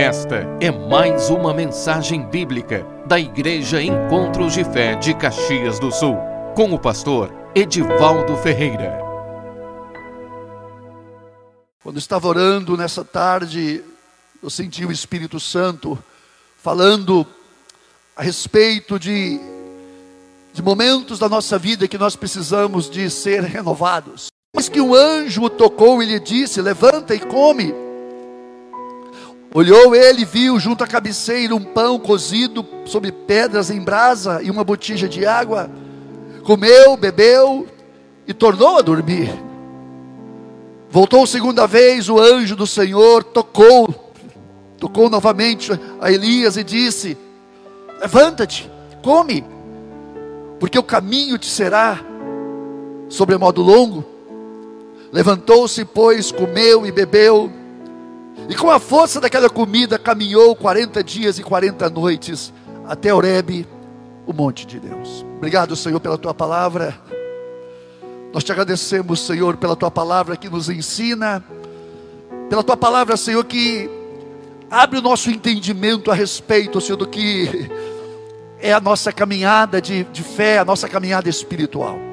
[0.00, 6.16] Esta é mais uma mensagem bíblica da Igreja Encontros de Fé de Caxias do Sul,
[6.56, 8.98] com o pastor Edivaldo Ferreira.
[11.82, 13.84] Quando estava orando nessa tarde,
[14.42, 16.02] eu senti o Espírito Santo
[16.56, 17.26] falando
[18.16, 19.38] a respeito de,
[20.54, 24.28] de momentos da nossa vida que nós precisamos de ser renovados.
[24.56, 27.89] Mas que um anjo tocou e lhe disse: Levanta e come.
[29.52, 34.48] Olhou ele e viu junto à cabeceira um pão cozido sobre pedras em brasa e
[34.48, 35.68] uma botija de água.
[36.44, 37.66] Comeu, bebeu
[38.28, 39.28] e tornou a dormir.
[40.88, 44.12] Voltou segunda vez o anjo do Senhor, tocou,
[44.78, 47.18] tocou novamente a Elias e disse:
[48.00, 48.70] Levanta-te,
[49.02, 49.44] come,
[50.60, 51.98] porque o caminho te será
[53.08, 54.04] sobremodo longo.
[55.12, 57.50] Levantou-se, pois, comeu e bebeu
[58.50, 62.52] e com a força daquela comida caminhou 40 dias e 40 noites
[62.84, 63.64] até Oreb,
[64.26, 65.24] o monte de Deus.
[65.36, 66.98] Obrigado, Senhor, pela tua palavra.
[68.32, 71.44] Nós te agradecemos, Senhor, pela tua palavra que nos ensina,
[72.48, 73.88] pela tua palavra, Senhor, que
[74.68, 77.70] abre o nosso entendimento a respeito, Senhor, do que
[78.58, 82.09] é a nossa caminhada de, de fé, a nossa caminhada espiritual.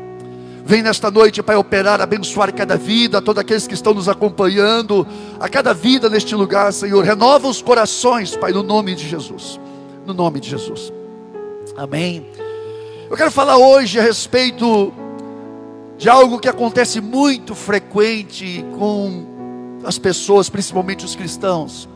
[0.68, 5.08] Vem nesta noite, Pai, operar, abençoar cada vida, todos aqueles que estão nos acompanhando,
[5.40, 7.06] a cada vida neste lugar, Senhor.
[7.06, 9.58] Renova os corações, Pai, no nome de Jesus.
[10.06, 10.92] No nome de Jesus.
[11.78, 12.28] Amém.
[13.10, 14.92] Eu quero falar hoje a respeito
[15.98, 21.88] de algo que acontece muito frequente com as pessoas, principalmente os cristãos: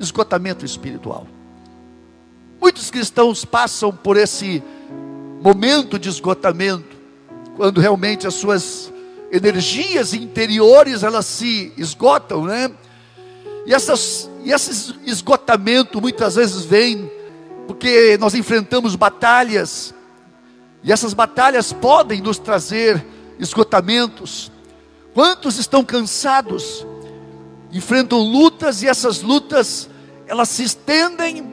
[0.00, 1.26] esgotamento espiritual.
[2.58, 4.62] Muitos cristãos passam por esse
[5.42, 6.93] momento de esgotamento
[7.56, 8.92] quando realmente as suas
[9.30, 12.70] energias interiores elas se esgotam, né?
[13.66, 17.10] E, essas, e esse esgotamento muitas vezes vem
[17.66, 19.94] porque nós enfrentamos batalhas,
[20.82, 23.04] e essas batalhas podem nos trazer
[23.38, 24.52] esgotamentos.
[25.14, 26.86] Quantos estão cansados,
[27.72, 29.88] enfrentam lutas, e essas lutas
[30.26, 31.52] elas se estendem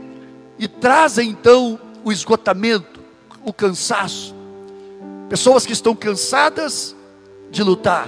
[0.60, 3.00] e trazem então o esgotamento,
[3.44, 4.36] o cansaço.
[5.32, 6.94] Pessoas que estão cansadas
[7.50, 8.06] de lutar.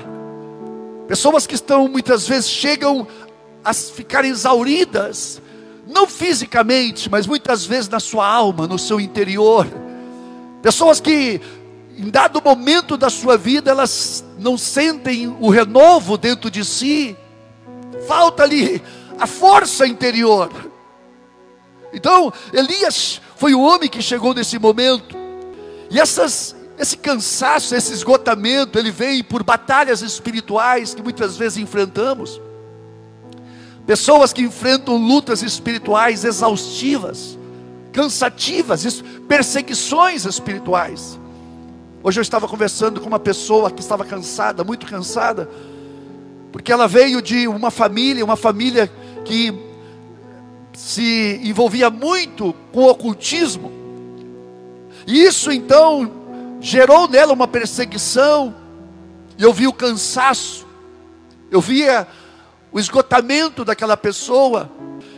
[1.07, 3.07] Pessoas que estão muitas vezes chegam
[3.63, 5.41] a ficar exauridas,
[5.88, 9.66] não fisicamente, mas muitas vezes na sua alma, no seu interior.
[10.61, 11.39] Pessoas que
[11.97, 17.16] em dado momento da sua vida elas não sentem o renovo dentro de si.
[18.05, 18.81] Falta ali
[19.17, 20.51] a força interior.
[21.94, 25.16] Então, Elias foi o homem que chegou nesse momento.
[25.90, 32.41] E essas esse cansaço, esse esgotamento, ele vem por batalhas espirituais que muitas vezes enfrentamos.
[33.85, 37.38] Pessoas que enfrentam lutas espirituais exaustivas,
[37.91, 41.19] cansativas, perseguições espirituais.
[42.01, 45.50] Hoje eu estava conversando com uma pessoa que estava cansada, muito cansada,
[46.51, 48.91] porque ela veio de uma família, uma família
[49.23, 49.53] que
[50.73, 53.72] se envolvia muito com o ocultismo.
[55.05, 56.22] E isso então
[56.63, 58.56] gerou nela uma perseguição,
[59.38, 60.66] e eu vi o cansaço,
[61.51, 62.07] eu via
[62.72, 64.72] o esgotamento daquela pessoa.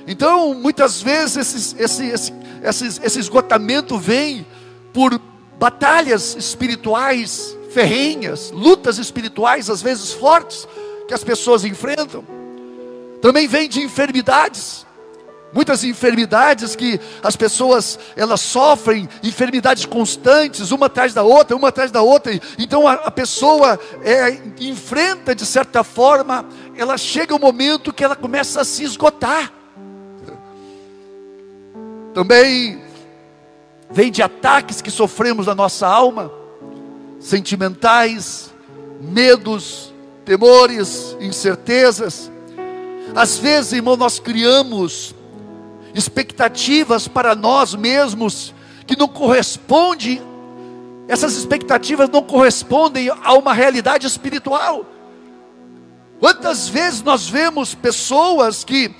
[0.08, 4.46] Então, muitas vezes, esse, esse, esse, esse, esgotamento vem
[4.92, 5.22] por
[5.60, 10.68] batalhas espirituais ferrenhas, lutas espirituais, às vezes fortes,
[11.08, 12.26] que as pessoas enfrentam.
[13.22, 14.85] Também vem de enfermidades
[15.56, 21.90] muitas enfermidades que as pessoas elas sofrem, enfermidades constantes, uma atrás da outra, uma atrás
[21.92, 22.38] da outra.
[22.60, 26.46] Então a, a pessoa é, enfrenta de certa forma,
[26.76, 29.50] ela chega um momento que ela começa a se esgotar.
[32.14, 32.82] Também
[33.90, 36.30] vem de ataques que sofremos na nossa alma,
[37.18, 38.54] sentimentais,
[39.00, 39.94] medos,
[40.26, 42.30] temores, incertezas.
[43.16, 45.16] Às vezes, irmão, nós criamos
[45.96, 48.54] expectativas para nós mesmos
[48.86, 50.22] que não corresponde,
[51.08, 54.86] essas expectativas não correspondem a uma realidade espiritual.
[56.20, 58.94] Quantas vezes nós vemos pessoas que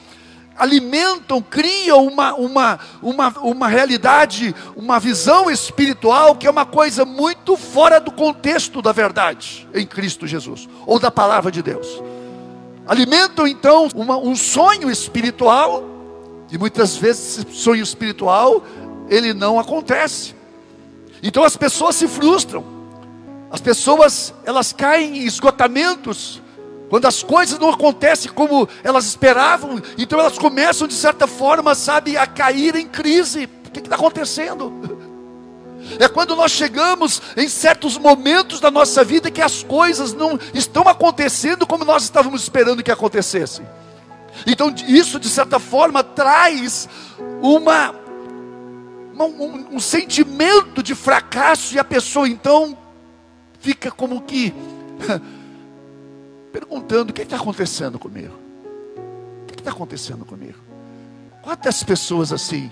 [0.58, 7.58] alimentam, criam uma, uma, uma, uma realidade, uma visão espiritual que é uma coisa muito
[7.58, 12.02] fora do contexto da verdade em Cristo Jesus, ou da palavra de Deus.
[12.88, 15.95] Alimentam então uma, um sonho espiritual
[16.56, 18.64] e muitas vezes esse sonho espiritual,
[19.10, 20.34] ele não acontece.
[21.22, 22.64] Então as pessoas se frustram.
[23.52, 26.42] As pessoas, elas caem em esgotamentos
[26.90, 32.16] Quando as coisas não acontecem como elas esperavam, então elas começam de certa forma, sabe,
[32.16, 33.50] a cair em crise.
[33.68, 34.72] O que está acontecendo?
[36.00, 40.82] É quando nós chegamos em certos momentos da nossa vida que as coisas não estão
[40.88, 43.64] acontecendo como nós estávamos esperando que acontecessem.
[44.46, 46.90] Então, isso de certa forma traz
[47.42, 47.96] uma,
[49.14, 52.78] uma um, um sentimento de fracasso, e a pessoa então
[53.60, 54.54] fica como que
[56.52, 58.34] perguntando: o que está acontecendo comigo?
[59.44, 60.60] O que está acontecendo comigo?
[61.42, 62.72] Quantas pessoas assim?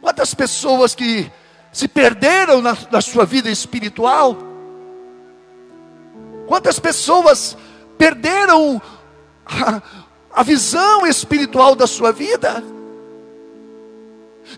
[0.00, 1.30] Quantas pessoas que
[1.72, 4.36] se perderam na, na sua vida espiritual?
[6.46, 7.56] Quantas pessoas
[7.96, 8.82] perderam
[10.32, 12.62] a, visão espiritual da sua vida?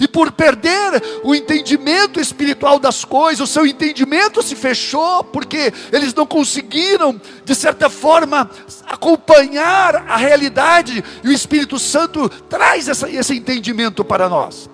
[0.01, 6.13] E por perder o entendimento espiritual das coisas, o seu entendimento se fechou, porque eles
[6.15, 8.51] não conseguiram, de certa forma,
[8.87, 14.69] acompanhar a realidade, e o Espírito Santo traz essa, esse entendimento para nós.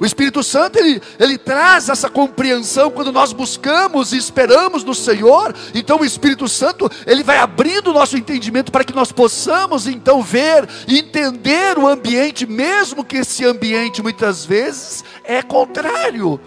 [0.00, 5.54] O Espírito Santo, ele, ele traz essa compreensão quando nós buscamos e esperamos no Senhor.
[5.74, 10.22] Então o Espírito Santo, ele vai abrindo o nosso entendimento para que nós possamos então
[10.22, 16.40] ver e entender o ambiente, mesmo que esse ambiente muitas vezes é contrário.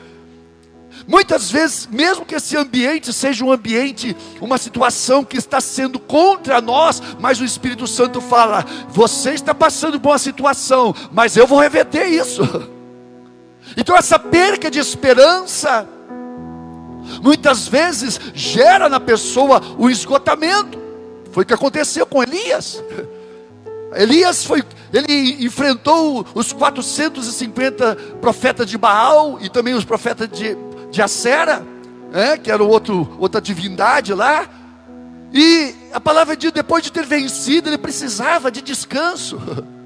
[1.07, 6.59] Muitas vezes, mesmo que esse ambiente seja um ambiente, uma situação que está sendo contra
[6.59, 11.59] nós, mas o Espírito Santo fala: você está passando por uma situação, mas eu vou
[11.59, 12.41] reverter isso.
[13.77, 15.88] Então, essa perca de esperança,
[17.21, 20.81] muitas vezes gera na pessoa o esgotamento.
[21.31, 22.83] Foi o que aconteceu com Elias.
[23.95, 30.57] Elias foi, ele enfrentou os 450 profetas de Baal e também os profetas de,
[30.89, 31.63] de Acera,
[32.12, 34.50] né, que era outro, outra divindade lá.
[35.31, 39.39] E a palavra diz: depois de ter vencido, ele precisava de descanso.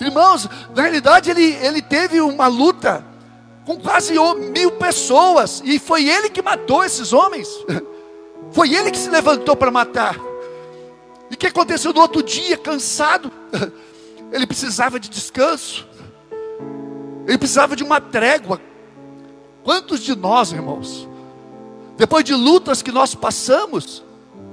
[0.00, 3.04] Irmãos, na realidade ele, ele teve uma luta
[3.64, 4.14] com quase
[4.52, 7.48] mil pessoas, e foi ele que matou esses homens,
[8.52, 10.16] foi ele que se levantou para matar.
[11.28, 13.30] E o que aconteceu no outro dia, cansado?
[14.32, 15.86] Ele precisava de descanso,
[17.26, 18.60] ele precisava de uma trégua.
[19.64, 21.08] Quantos de nós, irmãos,
[21.96, 24.04] depois de lutas que nós passamos,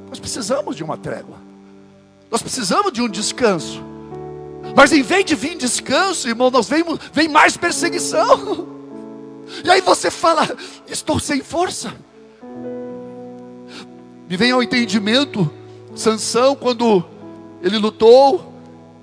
[0.09, 1.37] nós precisamos de uma trégua,
[2.31, 3.92] nós precisamos de um descanso.
[4.75, 8.67] Mas em vez de vir descanso, irmão, nós vem, vem mais perseguição.
[9.63, 10.49] E aí você fala,
[10.87, 11.93] estou sem força.
[14.27, 15.51] Me vem ao entendimento,
[15.95, 17.03] Sansão, quando
[17.61, 18.53] ele lutou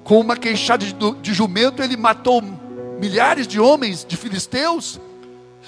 [0.03, 2.43] com uma queixada de, de jumento, ele matou
[2.99, 5.01] milhares de homens de filisteus.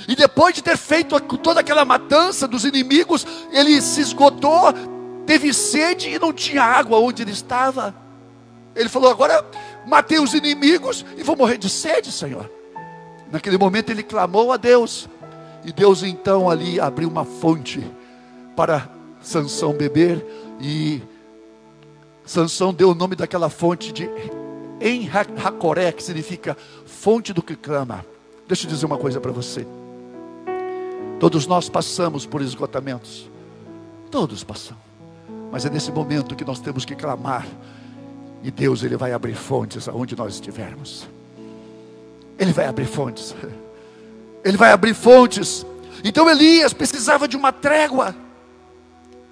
[0.08, 4.72] E depois de ter feito toda aquela matança dos inimigos, ele se esgotou,
[5.26, 7.94] teve sede e não tinha água onde ele estava.
[8.74, 9.44] Ele falou: Agora
[9.86, 12.50] matei os inimigos e vou morrer de sede, Senhor.
[13.30, 15.08] Naquele momento ele clamou a Deus,
[15.64, 17.82] e Deus então ali abriu uma fonte
[18.54, 18.88] para
[19.22, 20.24] Sansão beber,
[20.60, 21.00] e
[22.24, 24.08] Sansão deu o nome daquela fonte de
[24.80, 28.04] em Hakoré, que significa fonte do que clama.
[28.48, 29.66] Deixa eu dizer uma coisa para você.
[31.20, 33.30] Todos nós passamos por esgotamentos.
[34.10, 34.82] Todos passamos.
[35.52, 37.46] Mas é nesse momento que nós temos que clamar
[38.42, 41.06] e Deus ele vai abrir fontes aonde nós estivermos.
[42.38, 43.34] Ele vai abrir fontes.
[44.44, 45.64] Ele vai abrir fontes.
[46.02, 48.12] Então Elias precisava de uma trégua.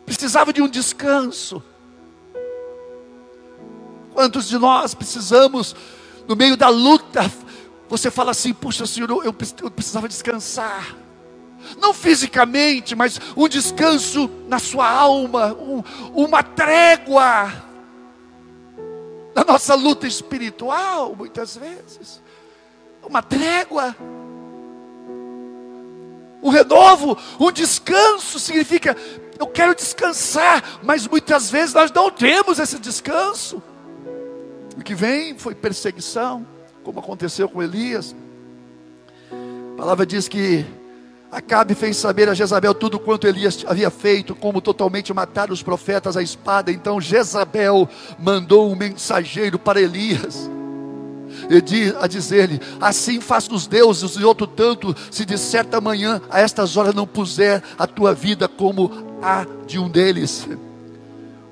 [0.07, 1.61] Precisava de um descanso.
[4.15, 5.75] Quantos de nós precisamos
[6.29, 7.29] no meio da luta,
[7.89, 10.97] você fala assim: "Puxa, Senhor, eu, precisava descansar"
[11.81, 15.83] não fisicamente, mas um descanso na sua alma, um,
[16.15, 17.70] uma trégua
[19.41, 22.21] na nossa luta espiritual, muitas vezes.
[23.03, 23.97] Uma trégua.
[26.43, 28.97] Um renovo, um descanso significa
[29.39, 33.63] eu quero descansar, mas muitas vezes nós não temos esse descanso.
[34.77, 36.47] O que vem foi perseguição,
[36.83, 38.15] como aconteceu com Elias.
[39.73, 40.67] A palavra diz que
[41.31, 46.17] Acabe fez saber a Jezabel tudo quanto Elias havia feito, como totalmente matar os profetas
[46.17, 46.73] à espada.
[46.73, 50.51] Então Jezabel mandou um mensageiro para Elias
[52.01, 56.77] a dizer-lhe: Assim faça os deuses e outro tanto, se de certa manhã a estas
[56.77, 58.91] horas não puser a tua vida como
[59.23, 60.49] a de um deles.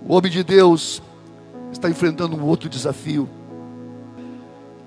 [0.03, 1.03] O homem de Deus
[1.73, 3.29] está enfrentando um outro desafio.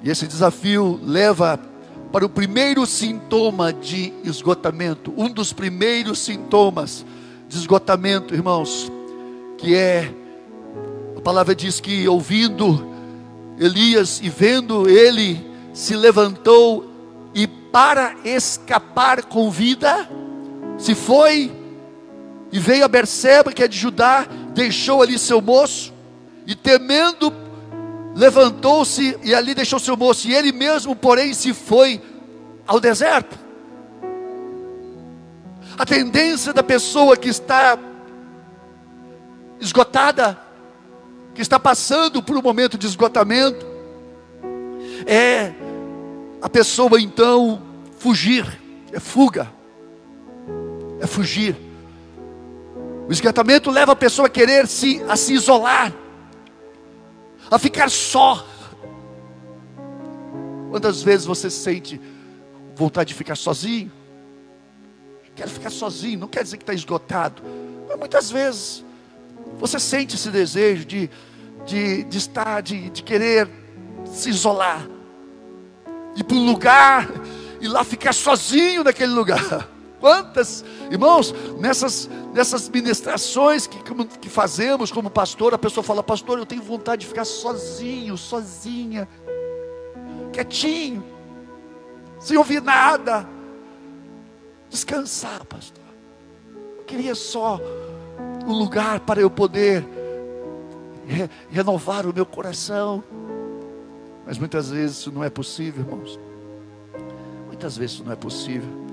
[0.04, 1.60] E esse desafio leva
[2.12, 7.06] para o primeiro sintoma de esgotamento, um dos primeiros sintomas
[7.48, 8.92] de esgotamento, irmãos,
[9.58, 10.14] que é
[11.18, 12.92] A palavra diz que ouvindo
[13.60, 15.40] Elias e vendo ele,
[15.72, 16.90] se levantou
[17.34, 20.10] e para escapar com vida,
[20.78, 21.52] se foi
[22.52, 25.94] e veio a Berseba, que é de Judá, deixou ali seu moço,
[26.46, 27.32] e temendo,
[28.16, 32.02] levantou-se e ali deixou seu moço, e ele mesmo, porém, se foi
[32.68, 33.38] ao deserto.
[35.78, 37.78] A tendência da pessoa que está
[39.60, 40.38] esgotada,
[41.34, 43.66] que está passando por um momento de esgotamento,
[45.06, 45.54] é
[46.42, 47.62] a pessoa então
[47.98, 48.46] fugir,
[48.92, 49.52] é fuga,
[51.00, 51.56] é fugir.
[53.08, 55.94] O esgotamento leva a pessoa a querer se, a se isolar,
[57.52, 58.48] a ficar só.
[60.70, 62.00] Quantas vezes você sente
[62.74, 63.92] vontade de ficar sozinho?
[65.36, 67.42] Quero ficar sozinho, não quer dizer que está esgotado,
[67.88, 68.84] mas muitas vezes
[69.58, 71.10] você sente esse desejo de,
[71.66, 73.50] de, de estar, de, de querer
[74.06, 74.88] se isolar,
[76.16, 77.10] ir para um lugar
[77.60, 79.68] e lá ficar sozinho naquele lugar.
[80.02, 83.78] Quantas, irmãos, nessas, nessas ministrações que,
[84.20, 89.08] que fazemos como pastor, a pessoa fala, pastor, eu tenho vontade de ficar sozinho, sozinha,
[90.34, 91.04] quietinho,
[92.20, 93.30] sem ouvir nada,
[94.72, 95.84] descansar, pastor.
[96.80, 97.60] Eu queria só
[98.48, 99.88] um lugar para eu poder
[101.06, 103.04] re renovar o meu coração.
[104.26, 106.20] Mas muitas vezes isso não é possível, irmãos.
[107.46, 108.91] Muitas vezes isso não é possível.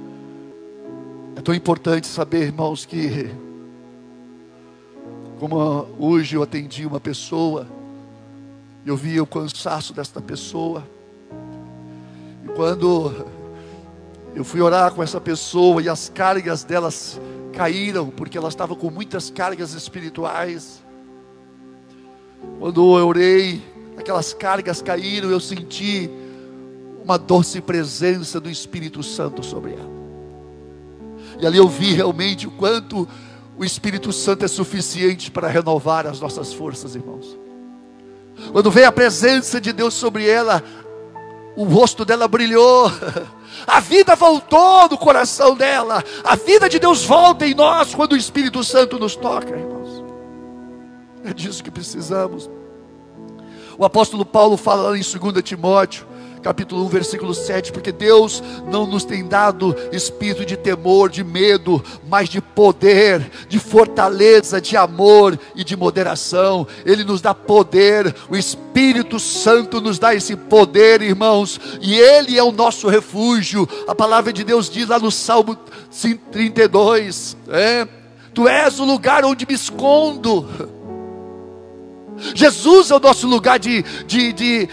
[1.38, 3.30] É tão importante saber, irmãos, que
[5.38, 7.64] como hoje eu atendi uma pessoa,
[8.84, 10.82] eu via o cansaço desta pessoa.
[12.44, 13.24] E quando
[14.34, 17.20] eu fui orar com essa pessoa e as cargas delas
[17.52, 20.82] caíram, porque elas estavam com muitas cargas espirituais.
[22.58, 23.62] Quando eu orei,
[23.96, 26.10] aquelas cargas caíram, eu senti
[27.04, 29.97] uma doce presença do Espírito Santo sobre ela.
[31.40, 33.08] E ali eu vi realmente o quanto
[33.56, 37.36] o Espírito Santo é suficiente para renovar as nossas forças, irmãos.
[38.52, 40.62] Quando veio a presença de Deus sobre ela,
[41.56, 42.90] o rosto dela brilhou,
[43.66, 48.16] a vida voltou no coração dela, a vida de Deus volta em nós quando o
[48.16, 50.04] Espírito Santo nos toca, irmãos.
[51.24, 52.48] É disso que precisamos.
[53.76, 56.06] O apóstolo Paulo fala em 2 Timóteo,
[56.42, 61.82] capítulo 1, versículo 7, porque Deus não nos tem dado espírito de temor, de medo,
[62.08, 66.66] mas de poder, de fortaleza, de amor e de moderação.
[66.84, 72.42] Ele nos dá poder, o Espírito Santo nos dá esse poder, irmãos, e Ele é
[72.42, 73.68] o nosso refúgio.
[73.86, 75.56] A palavra de Deus diz lá no Salmo
[76.30, 77.88] 32, é,
[78.34, 80.46] Tu és o lugar onde me escondo.
[82.34, 84.68] Jesus é o nosso lugar de, de, de,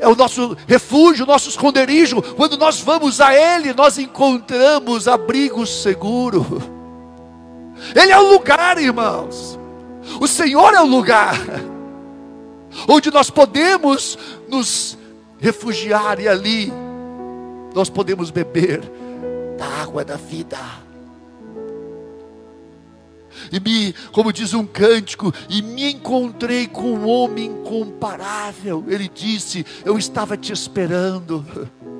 [0.00, 2.22] é o nosso refúgio, o nosso esconderijo.
[2.22, 6.44] Quando nós vamos a Ele, nós encontramos abrigo seguro.
[7.94, 9.58] Ele é o lugar, irmãos.
[10.20, 11.36] O Senhor é o lugar
[12.88, 14.18] onde nós podemos
[14.48, 14.96] nos
[15.38, 16.72] refugiar e ali
[17.74, 18.80] nós podemos beber
[19.58, 20.58] da água da vida
[23.52, 28.84] e me, como diz um cântico, e me encontrei com um homem incomparável.
[28.86, 31.44] Ele disse: Eu estava te esperando.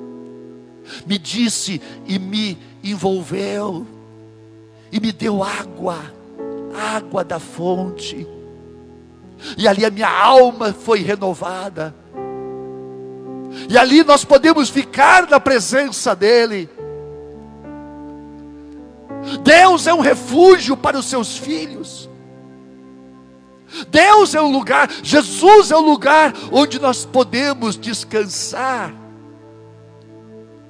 [1.05, 3.87] Me disse e me envolveu,
[4.91, 5.97] e me deu água,
[6.75, 8.27] água da fonte.
[9.57, 11.95] E ali a minha alma foi renovada.
[13.69, 16.69] E ali nós podemos ficar na presença dEle.
[19.43, 22.09] Deus é um refúgio para os seus filhos.
[23.89, 28.93] Deus é o lugar, Jesus é o lugar onde nós podemos descansar.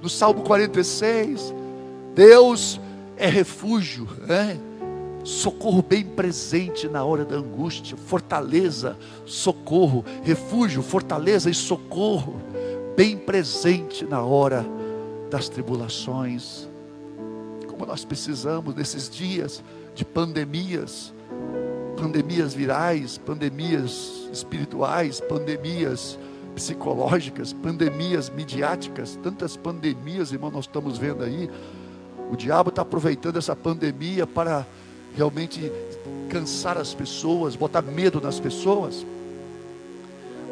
[0.01, 1.53] No Salmo 46,
[2.13, 2.79] Deus
[3.17, 4.57] é refúgio, é?
[5.23, 12.41] socorro bem presente na hora da angústia, fortaleza, socorro, refúgio, fortaleza e socorro,
[12.95, 14.65] bem presente na hora
[15.29, 16.70] das tribulações
[17.81, 19.63] como nós precisamos nesses dias
[19.95, 21.11] de pandemias,
[21.97, 26.15] pandemias virais, pandemias espirituais, pandemias
[26.53, 31.49] psicológicas, pandemias midiáticas, tantas pandemias, irmão, nós estamos vendo aí.
[32.31, 34.63] O diabo está aproveitando essa pandemia para
[35.15, 35.71] realmente
[36.29, 39.03] cansar as pessoas, botar medo nas pessoas.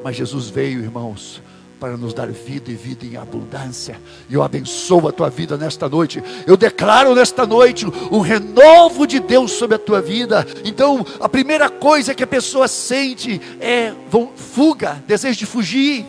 [0.04, 1.44] Mas Jesus veio, irmãos,
[1.80, 4.00] para nos dar vida e vida em abundância.
[4.30, 6.22] E eu abençoo a tua vida nesta noite.
[6.46, 10.46] Eu declaro nesta noite um renovo de Deus sobre a tua vida.
[10.66, 13.94] Então, a primeira coisa que a pessoa sente é
[14.36, 16.06] fuga, desejo de fugir.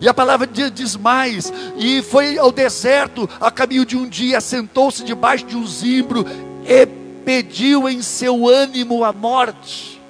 [0.00, 5.02] E a palavra diz mais: e foi ao deserto, a caminho de um dia, sentou-se
[5.02, 6.24] debaixo de um zimbro
[6.64, 6.86] e
[7.24, 10.00] pediu em seu ânimo a morte.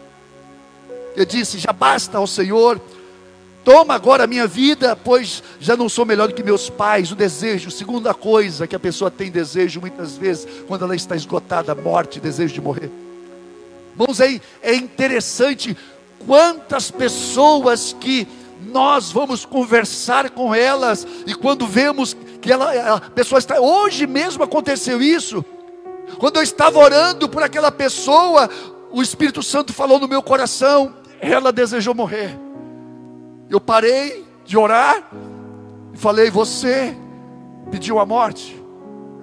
[1.16, 2.80] Eu disse: já basta ao Senhor,
[3.70, 7.12] toma agora a minha vida, pois já não sou melhor do que meus pais.
[7.12, 11.72] O desejo, segunda coisa que a pessoa tem desejo muitas vezes, quando ela está esgotada,
[11.72, 12.90] morte, desejo de morrer.
[13.92, 15.76] Irmãos, é, é interessante
[16.26, 18.26] quantas pessoas que
[18.72, 24.42] nós vamos conversar com elas, e quando vemos que ela, a pessoa está, hoje mesmo
[24.42, 25.44] aconteceu isso,
[26.18, 28.50] quando eu estava orando por aquela pessoa,
[28.90, 32.49] o Espírito Santo falou no meu coração, ela desejou morrer.
[33.50, 35.10] Eu parei de orar
[35.92, 36.96] e falei: Você
[37.70, 38.56] pediu a morte?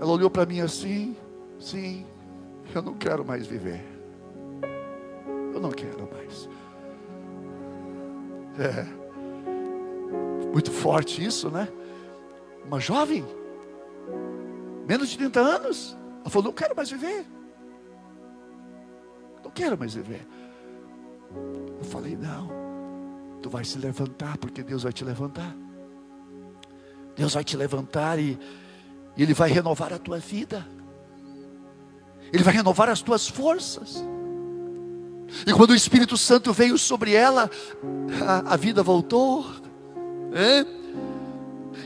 [0.01, 1.15] Ela olhou para mim assim:
[1.57, 2.05] Sim,
[2.75, 3.81] eu não quero mais viver.
[5.53, 6.49] Eu não quero mais.
[8.59, 8.85] É.
[10.51, 11.69] Muito forte isso, né?
[12.65, 13.25] Uma jovem,
[14.85, 17.25] menos de 30 anos, ela falou: Não quero mais viver.
[19.41, 20.27] Não quero mais viver.
[21.79, 22.66] Eu falei: Não,
[23.47, 25.55] tu vai se levantar, porque Deus vai te levantar.
[27.15, 28.37] Deus vai te levantar e,
[29.17, 30.67] Ele vai renovar a tua vida.
[32.31, 34.03] Ele vai renovar as tuas forças.
[35.45, 37.49] E quando o Espírito Santo veio sobre ela,
[38.27, 39.45] a, a vida voltou,
[40.33, 40.65] é?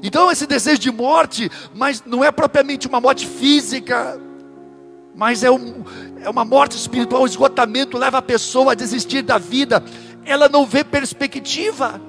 [0.02, 4.20] Então esse desejo de morte, mas não é propriamente uma morte física,
[5.16, 5.84] mas é, um,
[6.22, 9.84] é uma morte espiritual, o esgotamento leva a pessoa a desistir da vida,
[10.26, 12.00] ela não vê perspectiva,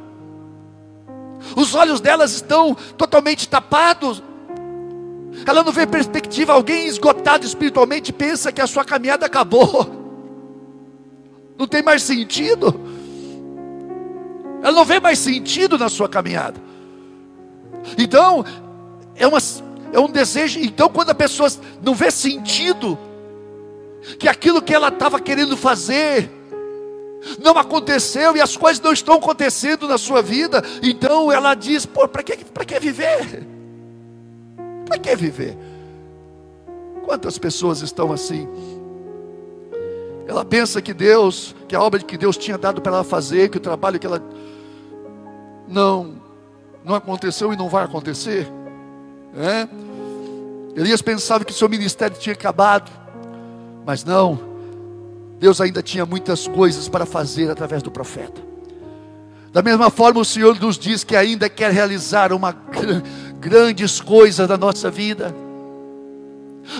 [1.57, 4.23] os olhos delas estão totalmente tapados,
[5.47, 10.03] ela não vê perspectiva, alguém esgotado espiritualmente pensa que a sua caminhada acabou,
[11.59, 12.81] não tem mais sentido.
[14.63, 16.61] Ela não vê mais sentido na sua caminhada.
[17.99, 18.45] Então,
[19.17, 19.39] é, uma,
[19.93, 20.61] é um desejo.
[20.61, 21.49] Então, quando a pessoa
[21.83, 22.97] não vê sentido,
[24.19, 26.31] que aquilo que ela estava querendo fazer,
[27.43, 32.09] não aconteceu e as coisas não estão acontecendo na sua vida, então ela diz: pô,
[32.09, 33.47] para que, que viver?
[34.87, 35.57] Para que viver?
[37.05, 38.49] Quantas pessoas estão assim?
[40.27, 43.59] Ela pensa que Deus, que a obra que Deus tinha dado para ela fazer, que
[43.59, 44.23] o trabalho que ela
[45.69, 46.15] não,
[46.85, 48.47] não aconteceu e não vai acontecer.
[49.37, 49.69] É?
[50.79, 52.91] Elias pensava que seu ministério tinha acabado,
[53.85, 54.52] mas não.
[55.43, 58.41] Deus ainda tinha muitas coisas para fazer através do profeta.
[59.53, 62.53] Da mesma forma, o Senhor nos diz que ainda quer realizar uma
[63.41, 65.35] grandes coisas na nossa vida.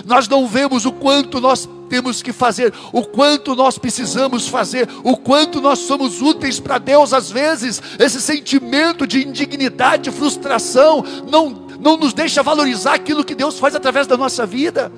[0.05, 5.17] Nós não vemos o quanto nós temos que fazer, o quanto nós precisamos fazer, o
[5.17, 7.11] quanto nós somos úteis para Deus.
[7.11, 13.35] Às vezes, esse sentimento de indignidade, de frustração, não, não nos deixa valorizar aquilo que
[13.35, 14.89] Deus faz através da nossa vida.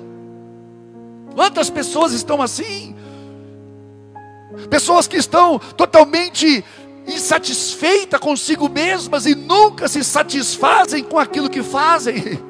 [1.34, 2.94] Quantas pessoas estão assim?
[4.70, 6.64] Pessoas que estão totalmente
[7.06, 12.40] insatisfeitas consigo mesmas e nunca se satisfazem com aquilo que fazem.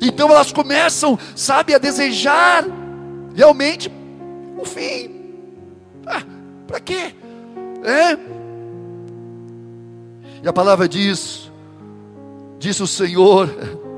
[0.00, 2.64] Então elas começam, sabe, a desejar
[3.34, 3.90] realmente
[4.56, 5.10] o fim.
[6.06, 6.22] Ah,
[6.66, 7.14] para quê?
[7.84, 8.16] É?
[10.42, 11.50] E a palavra diz,
[12.58, 13.48] disse o Senhor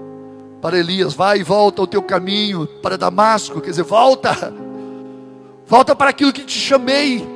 [0.61, 4.52] para Elias: vai e volta ao teu caminho para Damasco, quer dizer, volta,
[5.66, 7.27] volta para aquilo que te chamei.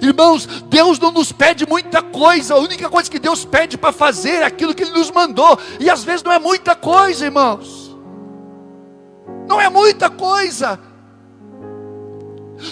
[0.00, 4.36] Irmãos, Deus não nos pede muita coisa, a única coisa que Deus pede para fazer
[4.36, 7.94] é aquilo que Ele nos mandou, e às vezes não é muita coisa, irmãos,
[9.46, 10.80] não é muita coisa,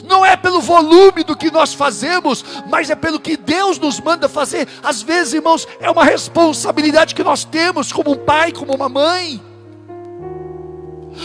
[0.05, 4.27] não é pelo volume do que nós fazemos, mas é pelo que Deus nos manda
[4.27, 4.67] fazer.
[4.83, 9.43] Às vezes, irmãos, é uma responsabilidade que nós temos como um pai, como uma mãe,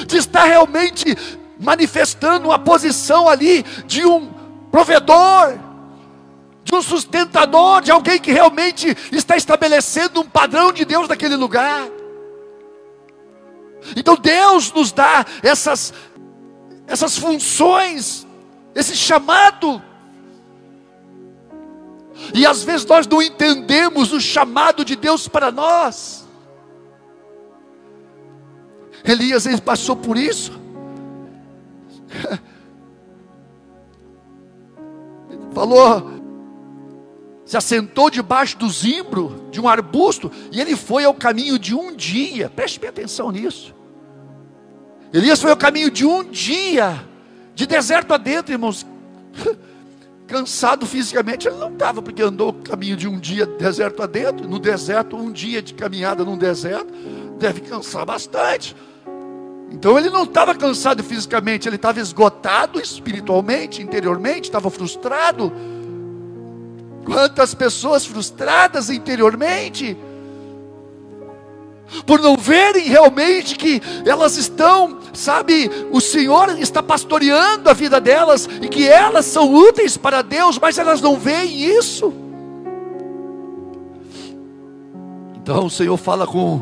[0.05, 1.15] de estar realmente
[1.59, 4.31] manifestando uma posição ali de um
[4.71, 5.57] provedor,
[6.63, 11.87] de um sustentador, de alguém que realmente está estabelecendo um padrão de Deus naquele lugar.
[13.95, 15.93] Então Deus nos dá essas,
[16.85, 18.27] essas funções,
[18.75, 19.81] esse chamado.
[22.33, 26.27] E às vezes nós não entendemos o chamado de Deus para nós.
[29.03, 30.66] Elias ele passou por isso.
[35.53, 36.17] Falou,
[37.45, 41.95] se assentou debaixo do zimbro de um arbusto e ele foi ao caminho de um
[41.95, 42.49] dia.
[42.49, 43.73] Preste bem atenção nisso.
[45.13, 47.01] Elias foi ao caminho de um dia,
[47.55, 48.85] de deserto adentro, irmãos.
[50.27, 54.45] Cansado fisicamente, ele não estava, porque andou o caminho de um dia, deserto adentro.
[54.45, 56.93] No deserto, um dia de caminhada num deserto,
[57.39, 58.75] deve cansar bastante.
[59.71, 65.51] Então ele não estava cansado fisicamente, ele estava esgotado espiritualmente, interiormente, estava frustrado
[67.07, 69.95] Quantas pessoas frustradas interiormente,
[72.05, 78.45] por não verem realmente que elas estão, sabe, o Senhor está pastoreando a vida delas
[78.61, 82.13] e que elas são úteis para Deus, mas elas não veem isso.
[85.41, 86.59] Então o Senhor fala com,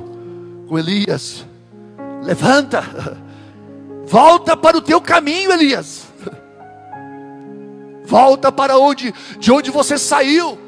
[0.67, 1.43] com Elias:
[2.25, 2.83] levanta,
[4.05, 6.03] volta para o teu caminho, Elias.
[8.05, 10.59] Volta para onde, de onde você saiu.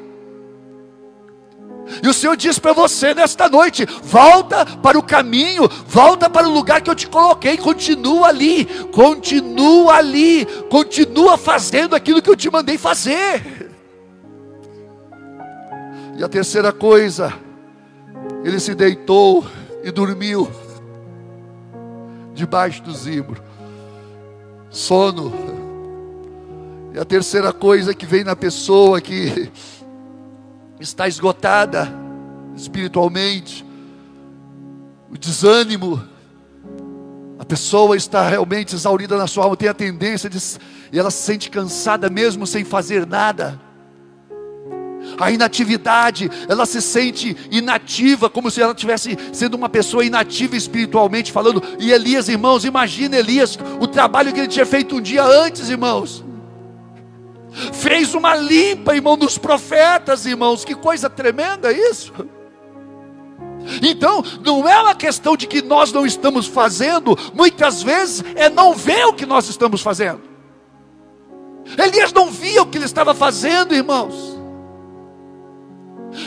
[2.02, 6.52] E o Senhor diz para você nesta noite: volta para o caminho, volta para o
[6.52, 12.50] lugar que eu te coloquei, continua ali, continua ali, continua fazendo aquilo que eu te
[12.50, 13.70] mandei fazer.
[16.16, 17.32] E a terceira coisa,
[18.44, 19.46] ele se deitou
[19.82, 20.50] e dormiu
[22.38, 23.42] debaixo do zimbro,
[24.70, 25.32] sono.
[26.94, 29.50] E a terceira coisa que vem na pessoa que
[30.78, 31.92] está esgotada
[32.56, 33.64] espiritualmente,
[35.10, 36.02] o desânimo,
[37.38, 40.38] a pessoa está realmente exaurida na sua alma, tem a tendência de,
[40.92, 43.60] e ela se sente cansada mesmo sem fazer nada.
[45.18, 51.32] A inatividade, ela se sente inativa, como se ela tivesse sendo uma pessoa inativa espiritualmente
[51.32, 51.62] falando.
[51.78, 56.24] E Elias, irmãos, imagina Elias, o trabalho que ele tinha feito um dia antes, irmãos
[57.72, 60.64] fez uma limpa, irmão, dos profetas, irmãos.
[60.64, 62.12] Que coisa tremenda isso.
[63.82, 68.72] Então, não é uma questão de que nós não estamos fazendo, muitas vezes é não
[68.74, 70.22] ver o que nós estamos fazendo.
[71.76, 74.27] Elias não via o que ele estava fazendo, irmãos.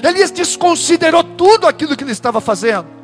[0.03, 3.01] Elias desconsiderou tudo aquilo que ele estava fazendo.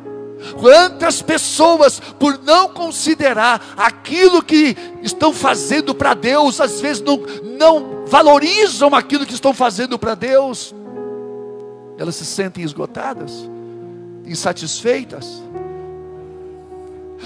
[0.60, 7.18] Quantas pessoas, por não considerar aquilo que estão fazendo para Deus, às vezes não,
[7.58, 10.74] não valorizam aquilo que estão fazendo para Deus,
[11.98, 13.50] elas se sentem esgotadas,
[14.26, 15.42] insatisfeitas.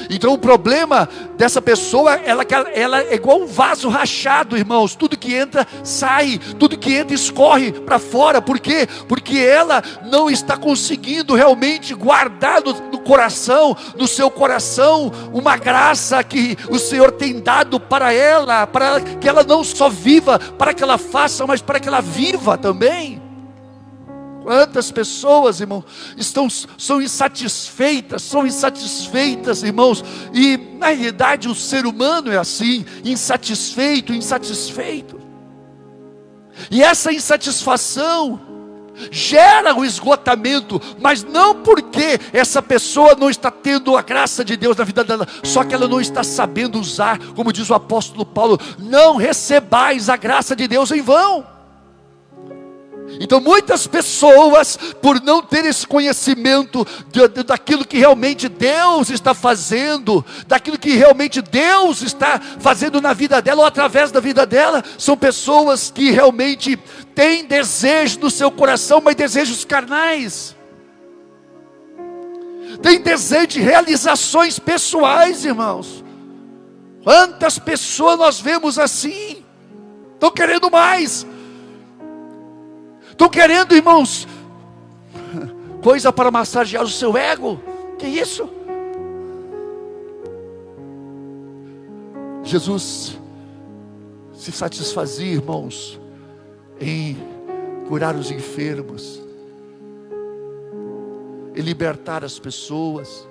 [0.10, 4.96] Então o problema dessa pessoa, ela, ela é igual um vaso rachado, irmãos.
[4.96, 8.42] Tudo que entra sai, tudo que entra escorre para fora.
[8.42, 8.88] Por quê?
[9.08, 16.24] Porque ela não está conseguindo realmente guardar no, no coração, no seu coração, uma graça
[16.24, 20.84] que o Senhor tem dado para ela, para que ela não só viva, para que
[20.84, 23.21] ela faça, mas para que ela viva também.
[24.44, 25.84] Quantas pessoas, irmão,
[26.18, 34.14] estão são insatisfeitas, são insatisfeitas, irmãos, e na realidade o ser humano é assim, insatisfeito,
[34.14, 35.20] insatisfeito.
[36.72, 38.40] E essa insatisfação
[39.12, 44.76] gera o esgotamento, mas não porque essa pessoa não está tendo a graça de Deus
[44.76, 48.60] na vida dela, só que ela não está sabendo usar, como diz o apóstolo Paulo,
[48.80, 51.61] não recebais a graça de Deus em vão.
[53.20, 59.34] Então, muitas pessoas, por não ter esse conhecimento de, de, daquilo que realmente Deus está
[59.34, 64.84] fazendo, daquilo que realmente Deus está fazendo na vida dela ou através da vida dela,
[64.98, 66.78] são pessoas que realmente
[67.14, 70.56] têm desejo no seu coração, mas desejos carnais.
[72.82, 76.04] Tem desejo de realizações pessoais, irmãos.
[77.04, 79.44] Quantas pessoas nós vemos assim?
[80.14, 81.26] Estão querendo mais
[83.22, 84.28] Estão querendo, irmãos,
[85.84, 87.62] coisa para massagear o seu ego.
[88.00, 88.50] Que isso?
[92.44, 93.16] Jesus
[94.34, 96.00] se satisfazia, irmãos,
[96.80, 97.16] em
[97.88, 99.22] curar os enfermos,
[101.56, 103.28] em libertar as pessoas.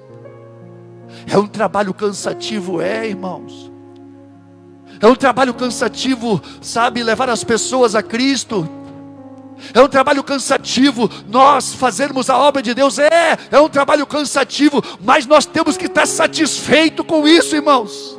[1.27, 3.69] É um trabalho cansativo, é, irmãos.
[5.01, 8.69] É um trabalho cansativo, sabe, levar as pessoas a Cristo
[9.75, 11.11] é um trabalho cansativo.
[11.29, 15.87] Nós fazermos a obra de Deus é, é um trabalho cansativo, mas nós temos que
[15.87, 18.19] estar satisfeito com isso, irmãos.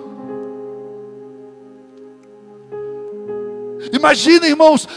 [3.91, 4.87] Imagina, irmãos,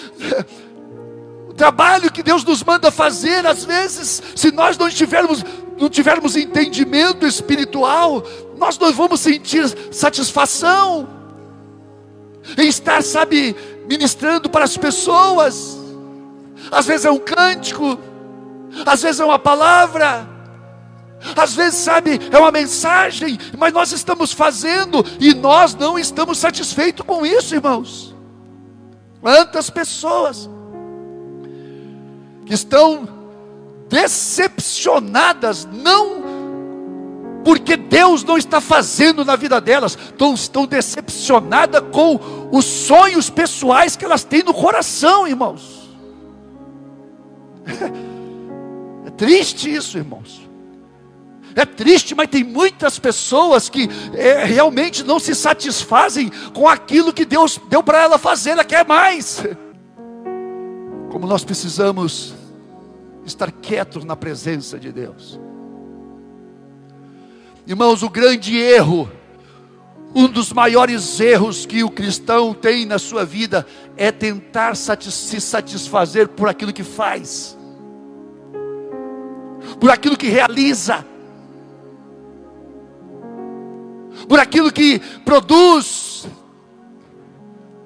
[1.49, 5.45] o trabalho que Deus nos manda fazer, às vezes, se nós não tivermos,
[5.79, 8.23] não tivermos entendimento espiritual,
[8.57, 11.09] nós não vamos sentir satisfação
[12.59, 13.57] em estar, sabe,
[13.89, 15.84] ministrando para as pessoas.
[16.71, 17.99] Às vezes é um cântico,
[18.85, 20.29] às vezes é uma palavra,
[21.37, 27.05] às vezes, sabe, é uma mensagem, mas nós estamos fazendo e nós não estamos satisfeitos
[27.07, 28.15] com isso, irmãos.
[29.21, 30.51] Quantas pessoas
[32.45, 33.09] que estão
[33.89, 36.35] decepcionadas, não
[37.45, 42.19] porque Deus não está fazendo na vida delas, estão, estão decepcionadas com
[42.51, 45.84] os sonhos pessoais que elas têm no coração, irmãos.
[49.07, 50.49] É triste isso, irmãos.
[51.55, 57.25] É triste, mas tem muitas pessoas que é, realmente não se satisfazem com aquilo que
[57.25, 59.45] Deus deu para ela fazer, ela quer mais.
[61.13, 62.35] Como nós precisamos
[63.25, 65.39] estar quietos na presença de Deus.
[67.67, 69.11] Irmãos, o grande erro,
[70.15, 76.29] um dos maiores erros que o cristão tem na sua vida é tentar se satisfazer
[76.29, 77.57] por aquilo que faz,
[79.81, 81.05] por aquilo que realiza,
[84.29, 86.27] por aquilo que produz.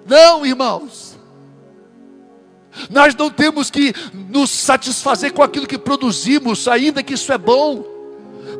[0.07, 1.09] Não, irmãos.
[2.91, 7.85] Nós não temos que nos satisfazer com aquilo que produzimos, ainda que isso é bom,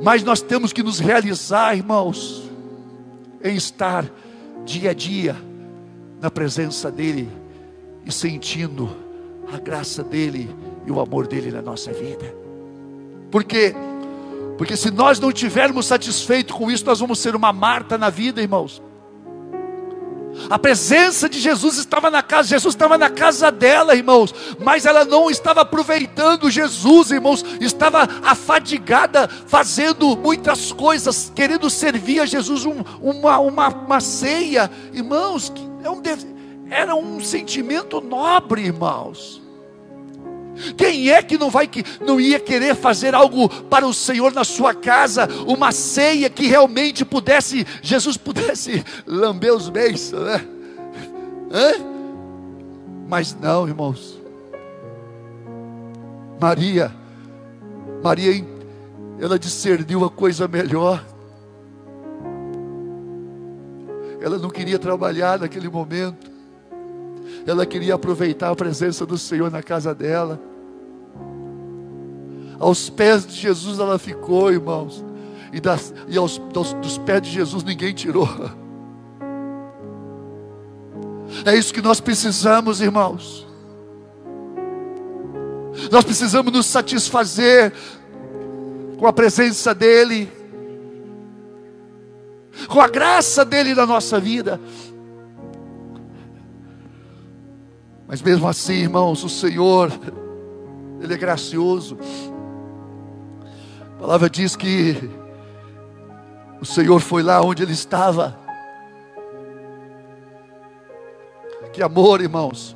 [0.03, 2.48] mas nós temos que nos realizar, irmãos,
[3.43, 4.05] em estar
[4.65, 5.37] dia a dia
[6.21, 7.29] na presença dEle
[8.05, 8.89] e sentindo
[9.53, 10.51] a graça dEle
[10.87, 12.35] e o amor dEle na nossa vida.
[13.31, 13.75] Porque
[14.57, 18.43] porque se nós não tivermos satisfeito com isso, nós vamos ser uma Marta na vida,
[18.43, 18.83] irmãos.
[20.51, 25.05] A presença de Jesus estava na casa, Jesus estava na casa dela, irmãos, mas ela
[25.05, 32.83] não estava aproveitando Jesus, irmãos, estava afadigada, fazendo muitas coisas, querendo servir a Jesus um,
[33.01, 36.03] uma, uma, uma ceia, irmãos, é um,
[36.71, 39.48] era um sentimento nobre, irmãos.
[40.77, 44.45] Quem é que não vai que não ia querer fazer algo para o Senhor na
[44.45, 50.45] sua casa, uma ceia que realmente pudesse Jesus pudesse lamber os beiços, né?
[51.51, 51.73] Hã?
[53.09, 54.19] Mas não, irmãos.
[56.41, 56.93] Maria,
[58.03, 58.45] Maria,
[59.19, 61.05] ela discerniu a coisa melhor.
[64.21, 66.38] Ela não queria trabalhar naquele momento.
[67.49, 70.39] Ela queria aproveitar a presença do Senhor na casa dela.
[72.59, 75.03] Aos pés de Jesus ela ficou, irmãos.
[75.51, 78.29] E, das, e aos, dos, dos pés de Jesus ninguém tirou.
[81.47, 83.47] É isso que nós precisamos, irmãos.
[85.91, 87.73] Nós precisamos nos satisfazer
[88.99, 90.31] com a presença dEle,
[92.69, 94.61] com a graça dEle na nossa vida.
[98.09, 99.93] Mas mesmo assim, irmãos, o Senhor,
[100.99, 101.99] Ele é gracioso.
[103.83, 105.11] A palavra diz que
[106.59, 108.39] o Senhor foi lá onde ele estava.
[111.73, 112.75] Que amor, irmãos.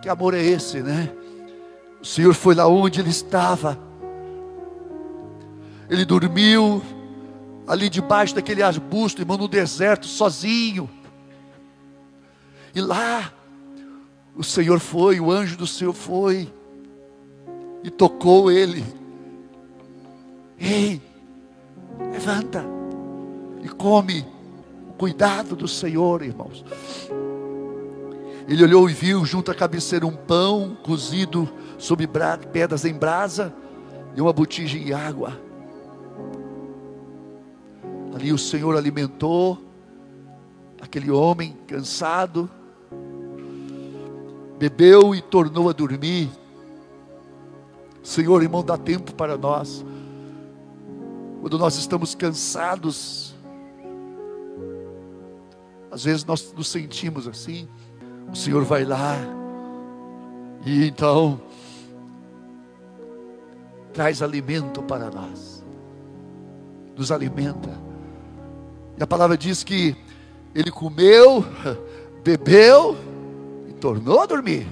[0.00, 1.10] Que amor é esse, né?
[2.00, 3.78] O Senhor foi lá onde ele estava.
[5.90, 6.82] Ele dormiu
[7.66, 10.88] ali debaixo daquele arbusto, irmão, no deserto, sozinho.
[12.74, 13.32] E lá,
[14.36, 16.52] o Senhor foi, o anjo do Senhor foi,
[17.82, 18.84] e tocou ele
[20.58, 21.00] Ei,
[22.12, 22.64] levanta
[23.62, 24.26] e come.
[24.96, 26.64] Cuidado do Senhor, irmãos.
[28.46, 32.08] Ele olhou e viu junto à cabeceira um pão cozido sobre
[32.52, 33.52] pedras em brasa
[34.14, 35.38] e uma botija de água.
[38.14, 39.58] Ali o Senhor alimentou
[40.80, 42.48] aquele homem cansado,
[44.58, 46.30] bebeu e tornou a dormir.
[48.02, 49.84] Senhor, irmão, dá tempo para nós
[51.44, 53.34] quando nós estamos cansados,
[55.90, 57.68] às vezes nós nos sentimos assim,
[58.32, 59.14] o Senhor vai lá
[60.64, 61.38] e então
[63.92, 65.62] traz alimento para nós,
[66.96, 67.78] nos alimenta.
[68.96, 69.94] E a palavra diz que
[70.54, 71.44] ele comeu,
[72.24, 72.96] bebeu
[73.84, 74.66] tornou a dormir.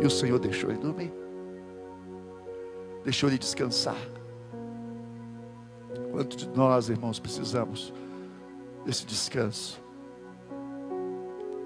[0.00, 1.12] E o Senhor deixou ele dormir,
[3.02, 3.98] deixou ele descansar.
[6.12, 7.92] Quanto de nós, irmãos, precisamos
[8.86, 9.80] desse descanso?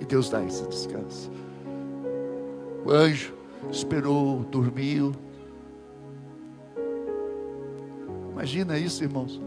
[0.01, 1.31] E Deus dá esse descanso.
[2.87, 3.35] O anjo
[3.71, 5.13] esperou, dormiu.
[8.31, 9.39] Imagina isso, irmãos.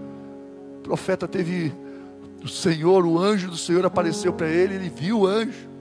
[0.78, 1.74] O profeta teve
[2.44, 5.74] o Senhor, o anjo do Senhor apareceu para ele, ele viu o anjo.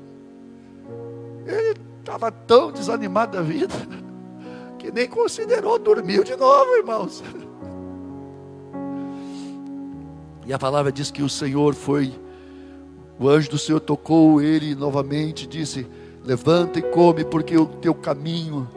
[1.47, 3.75] Ele estava tão desanimado da vida
[4.79, 7.23] que nem considerou, dormiu de novo, irmãos.
[10.47, 12.13] E a palavra diz que o Senhor foi,
[13.19, 15.87] o anjo do Senhor tocou ele novamente, disse:
[16.23, 18.69] Levanta e come, porque o teu caminho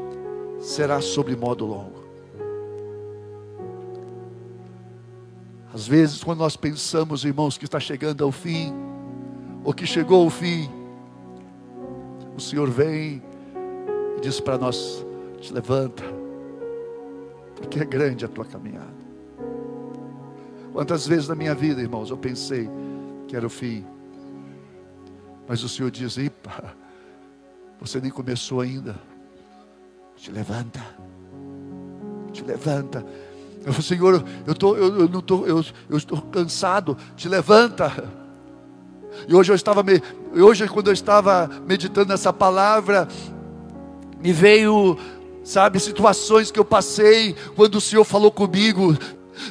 [0.59, 1.97] será sobre modo longo.
[5.73, 8.73] Às vezes, quando nós pensamos, irmãos, que está chegando ao fim,
[9.63, 10.69] ou que chegou ao fim,
[12.37, 13.21] o Senhor vem
[14.15, 15.03] e diz para nós:
[15.41, 16.03] te levanta,
[17.55, 18.95] porque é grande a tua caminhada.
[20.71, 22.69] Quantas vezes na minha vida, irmãos, eu pensei
[23.27, 23.83] que era o fim,
[25.47, 26.75] mas o Senhor diz: Ipa,
[27.81, 28.95] você nem começou ainda,
[30.15, 30.81] te levanta,
[32.31, 33.03] te levanta.
[33.65, 37.91] Eu falei, Senhor, eu, tô, eu, eu não tô, eu, eu estou cansado, te levanta.
[39.27, 39.83] E hoje eu estava,
[40.41, 43.07] hoje quando eu estava meditando essa palavra,
[44.21, 44.97] me veio,
[45.43, 48.97] sabe, situações que eu passei quando o Senhor falou comigo.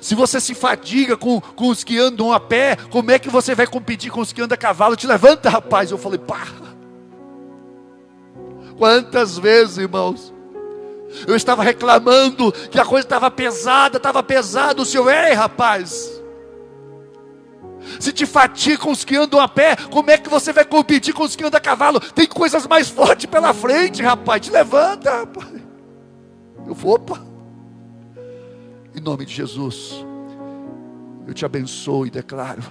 [0.01, 3.55] Se você se fadiga com, com os que andam a pé, como é que você
[3.55, 4.97] vai competir com os que andam a cavalo?
[4.97, 5.91] Te levanta, rapaz.
[5.91, 6.47] Eu falei, pá.
[8.77, 10.35] Quantas vezes, irmãos,
[11.27, 14.83] eu estava reclamando que a coisa estava pesada, estava pesada.
[14.83, 16.16] O Senhor, ei, rapaz
[17.99, 21.15] se te fatiga com os que andam a pé, como é que você vai competir
[21.15, 22.01] com os que andam a cavalo?
[22.01, 24.41] Tem coisas mais fortes pela frente, rapaz.
[24.41, 25.49] Te levanta, rapaz.
[26.67, 27.23] Eu vou, opa.
[28.95, 30.05] Em nome de Jesus,
[31.27, 32.63] eu te abençoo e declaro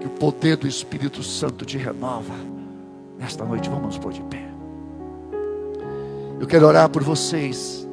[0.00, 2.34] que o poder do Espírito Santo te renova.
[3.18, 4.44] Nesta noite, vamos pôr de pé.
[6.40, 7.86] Eu quero orar por vocês,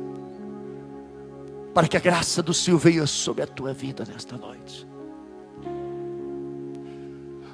[1.74, 4.91] para que a graça do Senhor venha sobre a tua vida nesta noite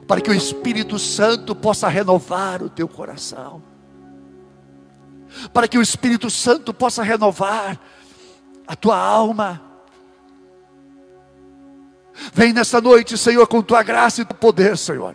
[0.07, 3.61] para que o Espírito Santo possa renovar o teu coração,
[5.53, 7.79] para que o Espírito Santo possa renovar
[8.65, 9.61] a tua alma.
[12.33, 15.13] Vem nessa noite, Senhor, com tua graça e teu poder, Senhor.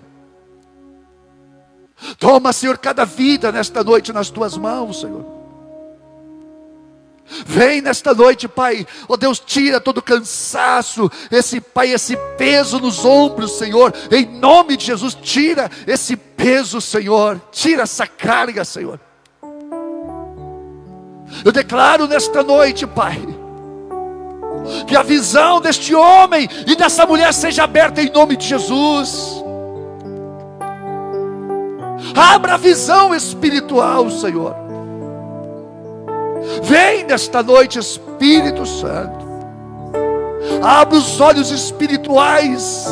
[2.18, 5.41] Toma, Senhor, cada vida nesta noite nas tuas mãos, Senhor.
[7.46, 8.86] Vem nesta noite, Pai.
[9.08, 13.92] Oh Deus, tira todo cansaço, esse Pai, esse peso nos ombros, Senhor.
[14.10, 17.40] Em nome de Jesus, tira esse peso, Senhor.
[17.50, 19.00] Tira essa carga, Senhor.
[21.44, 23.20] Eu declaro nesta noite, Pai,
[24.86, 29.42] que a visão deste homem e dessa mulher seja aberta em nome de Jesus.
[32.14, 34.61] Abra a visão espiritual, Senhor.
[36.62, 39.26] Vem nesta noite, Espírito Santo.
[40.62, 42.86] Abra os olhos espirituais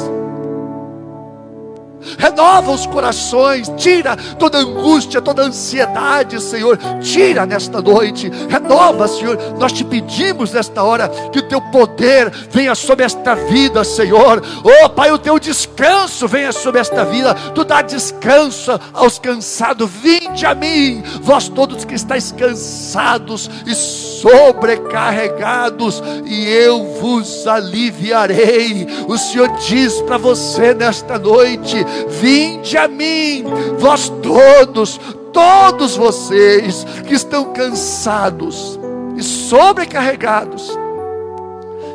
[2.18, 9.38] renova os corações, tira toda angústia, toda ansiedade, Senhor, tira nesta noite, renova, Senhor.
[9.58, 14.42] Nós te pedimos nesta hora que o teu poder venha sobre esta vida, Senhor.
[14.64, 19.90] Oh, Pai, o teu descanso venha sobre esta vida, tu dá descanso aos cansados.
[19.90, 28.86] Vinde a mim, vós todos que estáis cansados e sobrecarregados, e eu vos aliviarei.
[29.08, 31.76] O Senhor diz para você nesta noite:
[32.08, 33.44] Vinde a mim,
[33.78, 35.00] vós todos,
[35.32, 38.78] todos vocês que estão cansados
[39.16, 40.70] e sobrecarregados,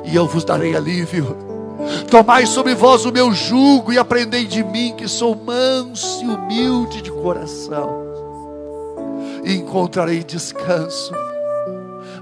[0.03, 1.35] e eu vos darei alívio.
[2.09, 7.01] Tomai sobre vós o meu jugo e aprendei de mim, que sou manso e humilde
[7.01, 8.05] de coração,
[9.43, 11.13] e encontrarei descanso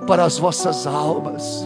[0.05, 1.65] para as vossas almas.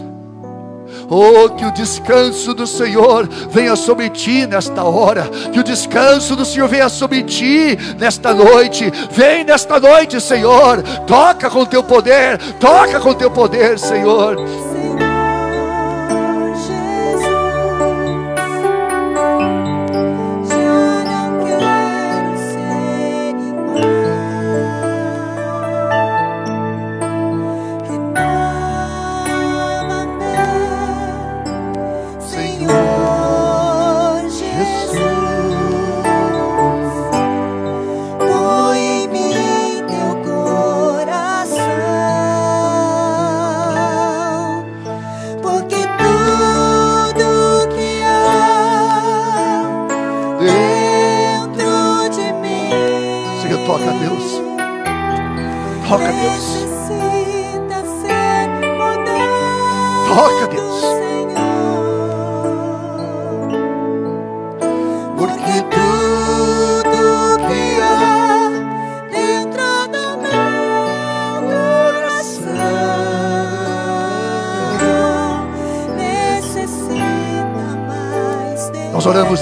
[1.10, 5.28] Oh, que o descanso do Senhor venha sobre ti nesta hora.
[5.52, 8.92] Que o descanso do Senhor venha sobre ti nesta noite.
[9.10, 10.82] Vem nesta noite, Senhor.
[11.06, 12.38] Toca com teu poder.
[12.60, 14.36] Toca com teu poder, Senhor.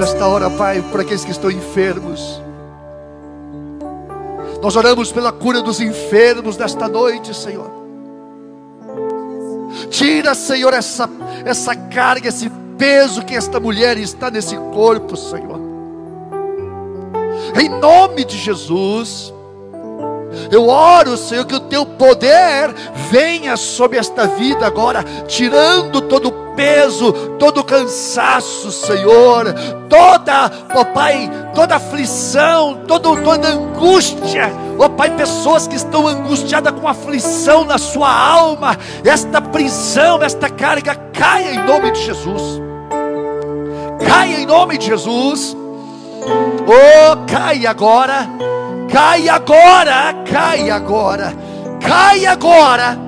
[0.01, 2.41] Esta hora, Pai, por aqueles que estão enfermos.
[4.63, 7.71] Nós oramos pela cura dos enfermos nesta noite, Senhor.
[9.91, 11.09] Tira, Senhor, essa,
[11.45, 15.61] essa carga, esse peso que esta mulher está nesse corpo, Senhor.
[17.61, 19.33] Em nome de Jesus.
[20.51, 22.74] Eu oro, Senhor, que o teu poder
[23.11, 29.55] venha sobre esta vida agora, tirando todo o peso, todo o cansaço, Senhor,
[29.89, 36.89] toda, ó Pai, toda aflição, todo, toda angústia, ó Pai, pessoas que estão angustiadas com
[36.89, 42.43] aflição na sua alma, esta prisão, esta carga, caia em nome de Jesus,
[44.09, 45.55] caia em nome de Jesus,
[46.66, 48.26] oh, cai agora
[48.91, 51.32] Cai agora, cai agora,
[51.80, 53.07] cai agora.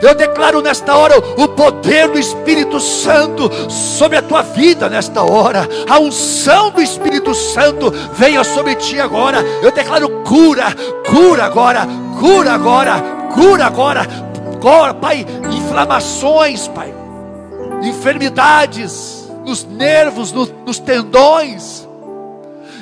[0.00, 5.68] Eu declaro nesta hora o poder do Espírito Santo sobre a tua vida nesta hora.
[5.88, 9.42] A unção do Espírito Santo venha sobre ti agora.
[9.62, 10.66] Eu declaro cura,
[11.06, 11.86] cura agora,
[12.18, 13.02] cura agora,
[13.34, 14.06] cura agora.
[14.54, 16.94] agora pai, inflamações, Pai,
[17.82, 21.87] enfermidades nos nervos, no, nos tendões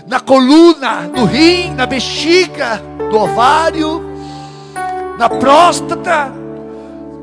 [0.07, 2.81] na coluna, no rim, na bexiga,
[3.11, 4.03] no ovário,
[5.19, 6.33] na próstata,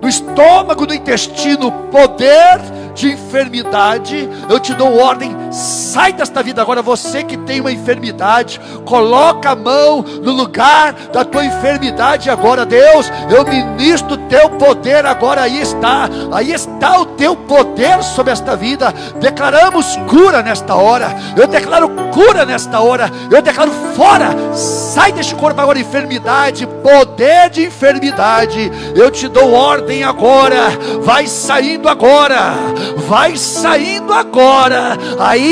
[0.01, 2.59] no estômago, no intestino, poder
[2.93, 8.59] de enfermidade, eu te dou ordem, sai desta vida agora, você que tem uma enfermidade,
[8.85, 15.43] coloca a mão no lugar da tua enfermidade agora, Deus, eu ministro teu poder agora,
[15.43, 21.47] aí está, aí está o teu poder sobre esta vida, declaramos cura nesta hora, eu
[21.47, 28.71] declaro cura nesta hora, eu declaro fora, sai deste corpo agora, enfermidade, poder de enfermidade,
[28.95, 30.69] eu te dou ordem agora,
[31.01, 32.53] vai saindo agora,
[33.07, 34.97] vai saindo agora.
[35.19, 35.42] Aí,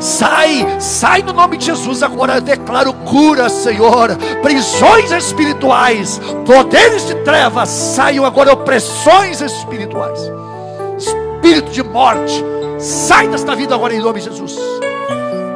[0.00, 2.36] sai, sai no nome de Jesus agora.
[2.36, 4.16] Eu declaro cura, Senhor.
[4.42, 10.18] Prisões espirituais, poderes de trevas, saiam agora opressões espirituais.
[10.96, 12.42] Espírito de morte,
[12.78, 14.56] sai desta vida agora em nome de Jesus.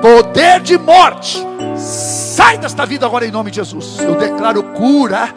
[0.01, 1.45] Poder de morte,
[1.77, 3.99] sai desta vida agora em nome de Jesus.
[3.99, 5.35] Eu declaro cura.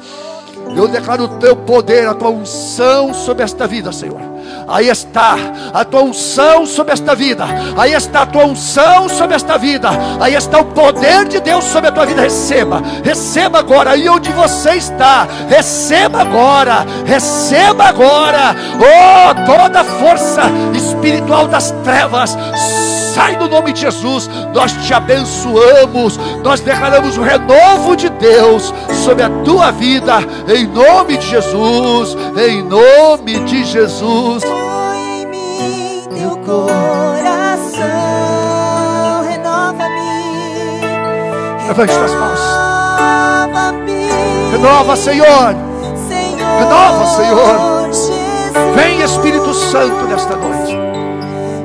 [0.75, 4.31] Eu declaro o teu poder, a tua unção sobre esta vida, Senhor.
[4.67, 5.35] Aí está
[5.73, 7.45] a tua unção sobre esta vida.
[7.77, 9.89] Aí está a tua unção sobre esta vida.
[10.19, 12.21] Aí está o poder de Deus sobre a tua vida.
[12.21, 13.91] Receba, receba agora.
[13.91, 18.55] Aí onde você está, receba agora, receba agora.
[18.77, 20.43] Oh, toda força
[20.73, 22.35] espiritual das trevas
[23.13, 24.29] sai no nome de Jesus.
[24.53, 31.17] Nós te abençoamos, nós declaramos o renovo de Deus sobre a tua vida, em nome
[31.17, 34.43] de Jesus, em nome de Jesus.
[34.43, 37.81] Põe em mim teu coração,
[39.27, 40.81] renova-me.
[41.67, 42.39] Levante as mãos.
[43.41, 44.07] Renova-me,
[44.51, 45.55] Renova, Senhor.
[46.07, 46.59] Senhor.
[46.59, 47.85] Renova, Senhor.
[47.87, 48.21] Jesus.
[48.75, 50.77] Vem Espírito Santo nesta noite.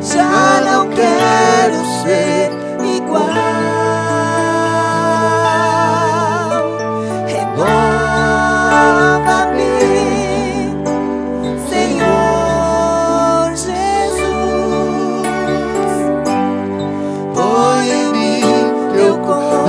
[0.02, 2.45] Já não quero ser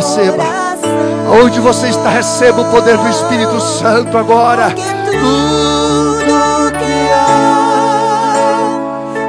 [0.08, 0.46] Receba.
[1.44, 4.72] Onde você está, receba o poder do Espírito Santo agora.
[4.72, 6.32] Tudo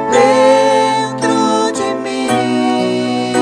[0.09, 3.33] dentro de mim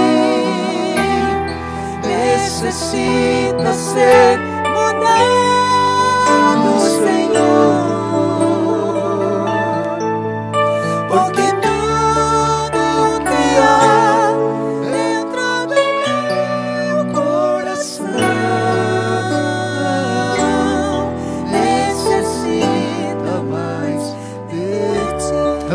[2.01, 4.39] necessita ser
[4.73, 5.19] mudado,
[7.03, 7.85] Senhor.
[11.07, 11.46] Porque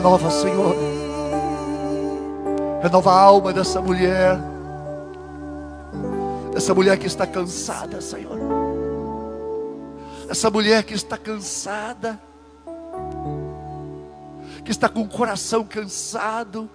[0.03, 0.75] Renova, Senhor.
[2.83, 4.37] Renova a alma dessa mulher.
[6.57, 8.37] Essa mulher que está cansada, Senhor.
[10.29, 12.21] Essa mulher que está cansada.
[14.65, 16.69] Que está com o coração cansado.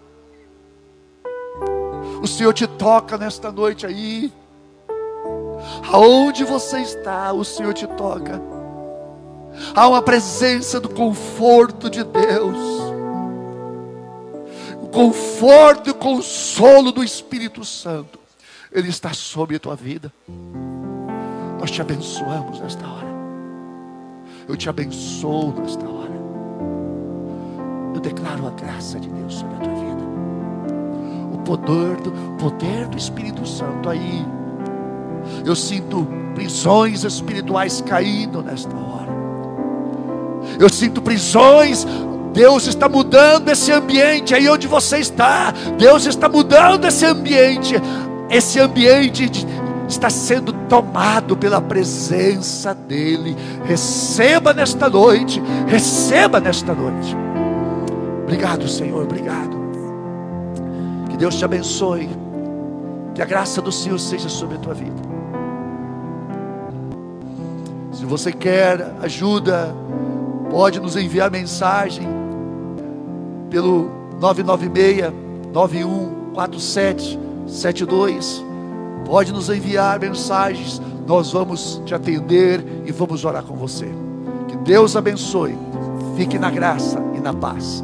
[2.23, 4.31] O Senhor te toca nesta noite aí.
[5.91, 8.41] Aonde você está, o Senhor te toca.
[9.75, 12.86] Há uma presença do conforto de Deus.
[14.97, 18.17] Conforto e consolo do Espírito Santo.
[18.71, 20.11] Ele está sobre a tua vida.
[21.59, 23.05] Nós te abençoamos nesta hora.
[24.49, 26.13] Eu te abençoo nesta hora.
[27.93, 30.03] Eu declaro a graça de Deus sobre a tua vida.
[31.31, 34.25] O poder do poder do Espírito Santo aí.
[35.45, 39.11] Eu sinto prisões espirituais caindo nesta hora.
[40.59, 41.85] Eu sinto prisões.
[42.37, 45.51] Deus está mudando esse ambiente aí onde você está.
[45.75, 47.73] Deus está mudando esse ambiente.
[48.29, 49.43] Esse ambiente
[49.89, 53.35] está sendo tomado pela presença dEle.
[53.65, 55.41] Receba nesta noite.
[55.65, 57.17] Receba nesta noite.
[58.21, 59.01] Obrigado, Senhor.
[59.01, 59.57] Obrigado.
[61.09, 62.07] Que Deus te abençoe.
[63.15, 65.01] Que a graça do Senhor seja sobre a tua vida.
[67.93, 69.73] Se você quer ajuda,
[70.51, 72.26] pode nos enviar mensagem
[73.49, 73.89] pelo
[74.19, 75.13] 996
[75.53, 78.43] 9147 72.
[79.05, 83.89] Pode nos enviar mensagens, nós vamos te atender e vamos orar com você.
[84.47, 85.57] Que Deus abençoe.
[86.17, 87.83] Fique na graça e na paz.